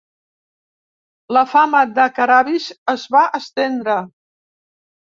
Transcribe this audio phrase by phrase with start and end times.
[1.37, 4.03] La fama de Karavis es va estendre.